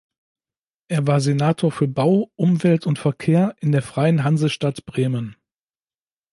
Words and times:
Er 0.87 1.05
war 1.05 1.21
Senator 1.21 1.71
für 1.71 1.87
Bau, 1.87 2.31
Umwelt 2.35 2.87
und 2.87 2.97
Verkehr 2.97 3.55
in 3.59 3.71
der 3.71 3.83
Freien 3.83 4.23
Hansestadt 4.23 4.83
Bremen. 4.87 5.35